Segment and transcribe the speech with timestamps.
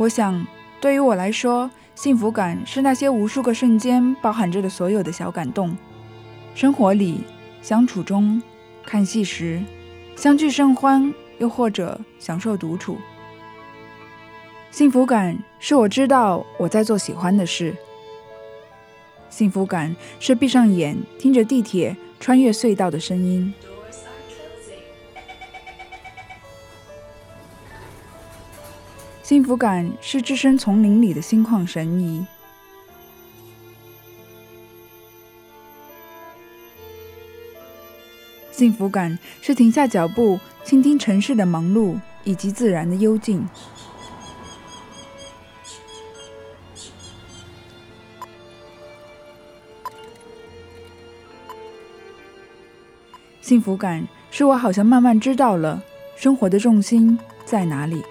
[0.00, 0.46] 我想，
[0.80, 5.76] 对于我来说，幸福感是那些无数个瞬间包含着的所有的小感动。
[6.54, 7.20] 生活里、
[7.60, 8.42] 相处中、
[8.82, 9.62] 看戏时，
[10.16, 12.96] 相聚甚欢，又或者享受独处。
[14.70, 17.76] 幸福感是我知道我在做喜欢的事。
[19.28, 23.52] 幸福感是闭上眼，听着地铁穿越隧道的声音。
[29.30, 32.26] 幸福感是置身丛林里的心旷神怡。
[38.50, 43.46] 幸福感是停下脚步，倾听城市的忙碌以及自然的幽静。
[53.40, 55.80] 幸福感是我好像慢慢知道了
[56.16, 58.02] 生活的重心在哪里。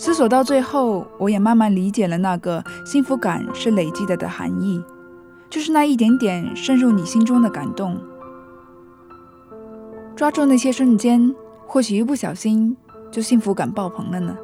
[0.00, 4.82] 思索到最后，我也慢慢理解了那个幸福感是累积的的含义，
[5.50, 7.98] 就是那一点点渗入你心中的感动。
[10.16, 11.34] 抓住那些瞬间，
[11.66, 12.74] 或许一不小心
[13.10, 14.34] 就幸福感爆棚了呢。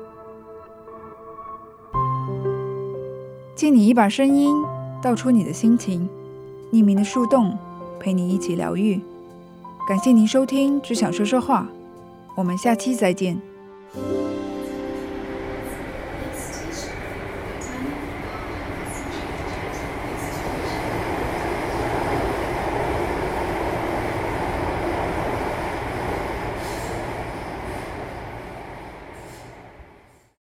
[3.54, 4.54] 借你一把声音，
[5.00, 6.06] 道出你的心情，
[6.70, 7.56] 匿名的树洞
[7.98, 9.00] 陪你一起疗愈。
[9.88, 11.66] 感谢您收听《只想说说话》，
[12.36, 13.55] 我们下期再见。